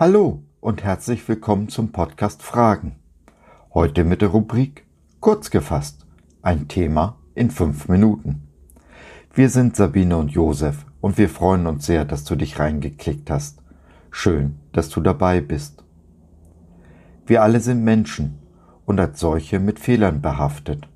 [0.00, 2.94] Hallo und herzlich willkommen zum Podcast Fragen.
[3.74, 4.86] Heute mit der Rubrik
[5.18, 6.06] Kurz gefasst.
[6.40, 8.46] Ein Thema in fünf Minuten.
[9.34, 13.58] Wir sind Sabine und Josef und wir freuen uns sehr, dass du dich reingeklickt hast.
[14.12, 15.82] Schön, dass du dabei bist.
[17.26, 18.38] Wir alle sind Menschen
[18.86, 20.88] und als solche mit Fehlern behaftet.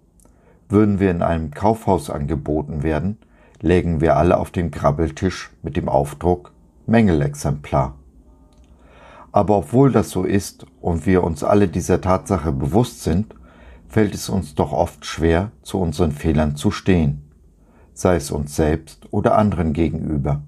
[0.68, 3.18] Würden wir in einem Kaufhaus angeboten werden,
[3.60, 6.52] lägen wir alle auf dem Grabbeltisch mit dem Aufdruck
[6.86, 7.96] Mängelexemplar.
[9.32, 13.34] Aber obwohl das so ist und wir uns alle dieser Tatsache bewusst sind,
[13.88, 17.30] fällt es uns doch oft schwer, zu unseren Fehlern zu stehen,
[17.94, 20.42] sei es uns selbst oder anderen gegenüber.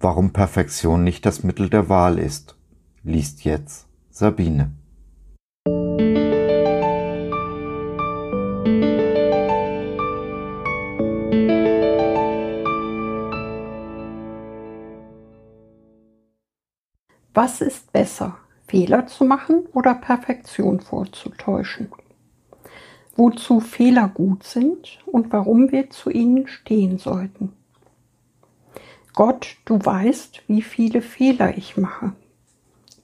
[0.00, 2.56] Warum Perfektion nicht das Mittel der Wahl ist,
[3.02, 4.72] liest jetzt Sabine.
[17.34, 21.90] Was ist besser, Fehler zu machen oder Perfektion vorzutäuschen?
[23.16, 27.52] Wozu Fehler gut sind und warum wir zu ihnen stehen sollten.
[29.14, 32.12] Gott, du weißt, wie viele Fehler ich mache.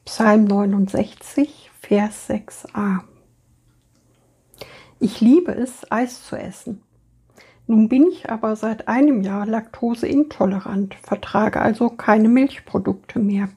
[0.05, 3.01] Psalm 69, Vers 6a.
[5.01, 6.83] Ich liebe es, Eis zu essen.
[7.67, 13.49] Nun bin ich aber seit einem Jahr laktoseintolerant, vertrage also keine Milchprodukte mehr.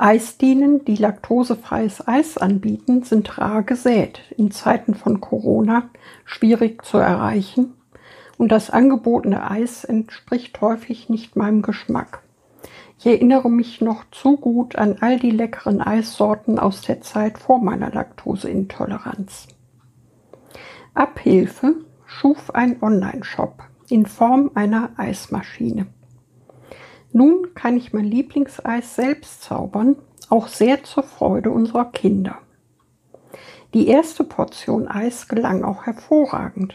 [0.00, 5.90] Eisdielen, die laktosefreies Eis anbieten, sind rar gesät, in Zeiten von Corona
[6.24, 7.74] schwierig zu erreichen
[8.38, 12.22] und das angebotene Eis entspricht häufig nicht meinem Geschmack.
[12.98, 17.62] Ich erinnere mich noch zu gut an all die leckeren Eissorten aus der Zeit vor
[17.62, 19.48] meiner Laktoseintoleranz.
[20.94, 21.74] Abhilfe
[22.06, 25.88] schuf ein Online-Shop in Form einer Eismaschine.
[27.12, 29.96] Nun kann ich mein Lieblingseis selbst zaubern,
[30.28, 32.38] auch sehr zur Freude unserer Kinder.
[33.74, 36.74] Die erste Portion Eis gelang auch hervorragend.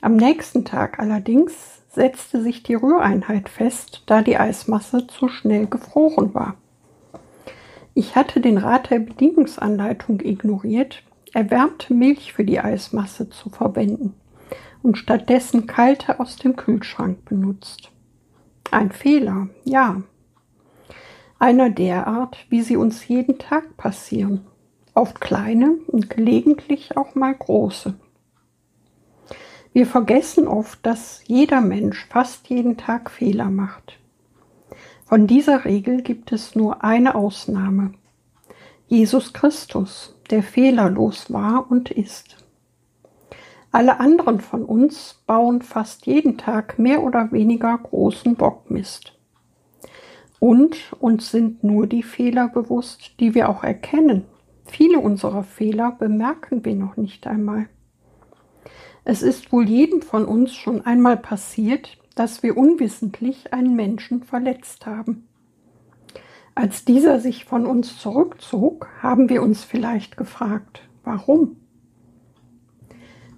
[0.00, 6.34] Am nächsten Tag allerdings setzte sich die Rühreinheit fest, da die Eismasse zu schnell gefroren
[6.34, 6.56] war.
[7.94, 11.02] Ich hatte den Rat der Bedienungsanleitung ignoriert,
[11.32, 14.14] erwärmte Milch für die Eismasse zu verwenden
[14.82, 17.90] und stattdessen kalte aus dem Kühlschrank benutzt.
[18.70, 20.02] Ein Fehler, ja.
[21.38, 24.46] Einer derart, wie sie uns jeden Tag passieren.
[24.94, 27.94] Oft kleine und gelegentlich auch mal große.
[29.72, 33.98] Wir vergessen oft, dass jeder Mensch fast jeden Tag Fehler macht.
[35.04, 37.92] Von dieser Regel gibt es nur eine Ausnahme.
[38.88, 42.45] Jesus Christus, der fehlerlos war und ist.
[43.76, 49.12] Alle anderen von uns bauen fast jeden Tag mehr oder weniger großen Bockmist.
[50.40, 54.24] Und uns sind nur die Fehler bewusst, die wir auch erkennen.
[54.64, 57.68] Viele unserer Fehler bemerken wir noch nicht einmal.
[59.04, 64.86] Es ist wohl jedem von uns schon einmal passiert, dass wir unwissentlich einen Menschen verletzt
[64.86, 65.28] haben.
[66.54, 71.56] Als dieser sich von uns zurückzog, haben wir uns vielleicht gefragt, warum?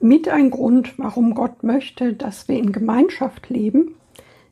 [0.00, 3.96] Mit ein Grund, warum Gott möchte, dass wir in Gemeinschaft leben,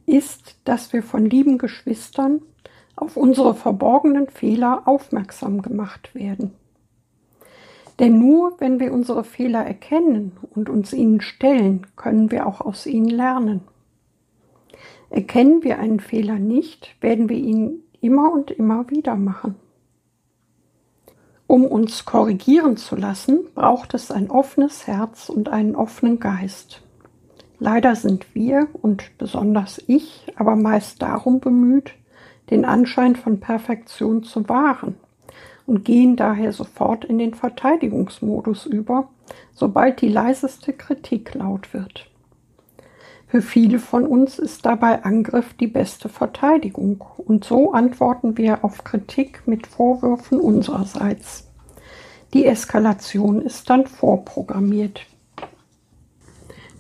[0.05, 2.43] ist, dass wir von lieben Geschwistern
[2.97, 6.53] auf unsere verborgenen Fehler aufmerksam gemacht werden.
[7.99, 12.87] Denn nur wenn wir unsere Fehler erkennen und uns ihnen stellen, können wir auch aus
[12.87, 13.63] ihnen lernen.
[15.11, 19.55] Erkennen wir einen Fehler nicht, werden wir ihn immer und immer wieder machen.
[21.47, 26.83] Um uns korrigieren zu lassen, braucht es ein offenes Herz und einen offenen Geist.
[27.59, 31.93] Leider sind wir und besonders ich aber meist darum bemüht,
[32.51, 34.97] den Anschein von Perfektion zu wahren
[35.67, 39.09] und gehen daher sofort in den Verteidigungsmodus über,
[39.55, 42.09] sobald die leiseste Kritik laut wird.
[43.29, 48.85] Für viele von uns ist dabei Angriff die beste Verteidigung und so antworten wir auf
[48.85, 51.49] Kritik mit Vorwürfen unsererseits.
[52.35, 55.01] Die Eskalation ist dann vorprogrammiert.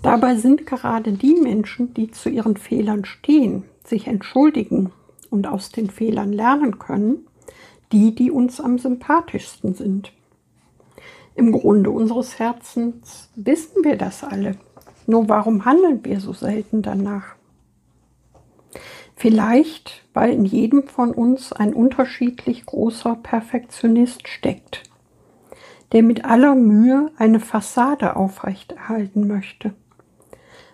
[0.02, 4.92] Dabei sind gerade die Menschen, die zu ihren Fehlern stehen, sich entschuldigen
[5.30, 7.26] und aus den Fehlern lernen können,
[7.90, 10.12] die, die uns am sympathischsten sind.
[11.34, 14.56] Im Grunde unseres Herzens wissen wir das alle.
[15.06, 17.36] Nur warum handeln wir so selten danach?
[19.14, 24.82] Vielleicht, weil in jedem von uns ein unterschiedlich großer Perfektionist steckt,
[25.92, 29.74] der mit aller Mühe eine Fassade aufrechterhalten möchte.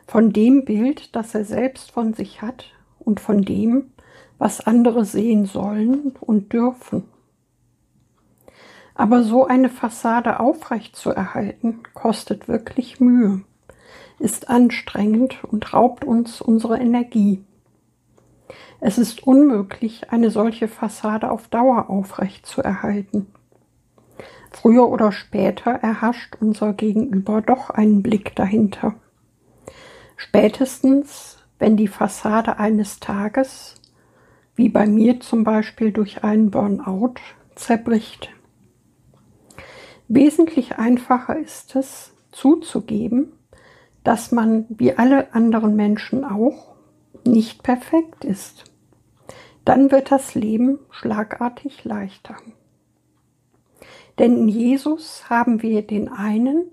[0.09, 2.67] Von dem Bild, das er selbst von sich hat
[2.99, 3.93] und von dem,
[4.39, 7.05] was andere sehen sollen und dürfen.
[8.95, 13.43] Aber so eine Fassade aufrecht zu erhalten, kostet wirklich Mühe,
[14.23, 17.45] ist anstrengend und raubt uns unsere Energie.
[18.81, 23.27] Es ist unmöglich, eine solche Fassade auf Dauer aufrecht zu erhalten.
[24.51, 28.95] Früher oder später erhascht unser Gegenüber doch einen Blick dahinter.
[30.17, 33.75] Spätestens, wenn die Fassade eines Tages,
[34.55, 37.15] wie bei mir zum Beispiel durch einen Burnout,
[37.55, 38.31] zerbricht.
[40.09, 43.33] Wesentlich einfacher ist es, zuzugeben,
[44.05, 46.75] dass man, wie alle anderen Menschen auch,
[47.25, 48.65] nicht perfekt ist.
[49.65, 52.37] Dann wird das Leben schlagartig leichter.
[54.19, 56.67] Denn in Jesus haben wir den einen,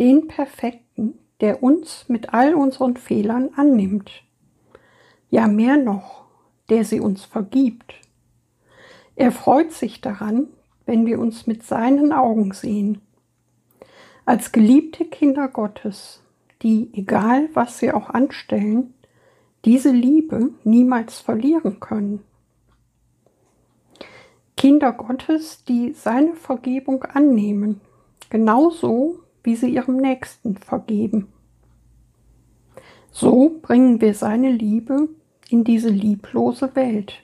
[0.00, 4.10] den Perfekten, der uns mit all unseren Fehlern annimmt.
[5.30, 6.24] Ja, mehr noch,
[6.70, 7.94] der sie uns vergibt.
[9.14, 10.48] Er freut sich daran,
[10.86, 13.00] wenn wir uns mit seinen Augen sehen.
[14.24, 16.22] Als geliebte Kinder Gottes,
[16.62, 18.94] die, egal was sie auch anstellen,
[19.64, 22.22] diese Liebe niemals verlieren können.
[24.56, 27.80] Kinder Gottes, die seine Vergebung annehmen,
[28.30, 31.28] genauso wie sie ihrem Nächsten vergeben.
[33.10, 35.08] So bringen wir seine Liebe
[35.50, 37.22] in diese lieblose Welt.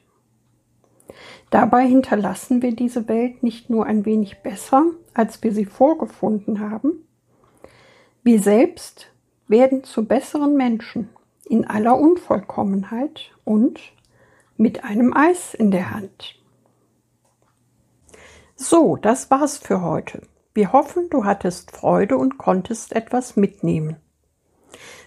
[1.51, 7.07] Dabei hinterlassen wir diese Welt nicht nur ein wenig besser, als wir sie vorgefunden haben,
[8.23, 9.12] wir selbst
[9.53, 11.11] werden zu besseren Menschen
[11.45, 13.79] in aller Unvollkommenheit und
[14.57, 16.35] mit einem Eis in der Hand.
[18.57, 20.23] So, das war's für heute.
[20.55, 23.99] Wir hoffen, du hattest Freude und konntest etwas mitnehmen.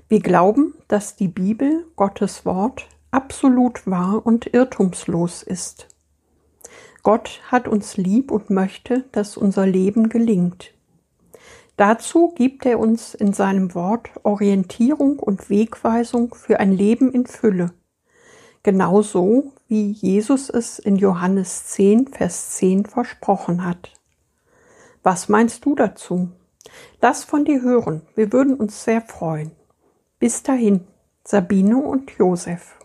[0.09, 5.89] Wir glauben, dass die Bibel, Gottes Wort, absolut wahr und irrtumslos ist.
[7.03, 10.75] Gott hat uns lieb und möchte, dass unser Leben gelingt.
[11.77, 17.73] Dazu gibt er uns in seinem Wort Orientierung und Wegweisung für ein Leben in Fülle,
[18.63, 23.93] genauso wie Jesus es in Johannes 10, Vers 10 versprochen hat.
[25.03, 26.31] Was meinst du dazu?
[27.01, 29.51] Lass von dir hören, wir würden uns sehr freuen.
[30.19, 30.87] Bis dahin,
[31.25, 32.79] Sabine und Josef.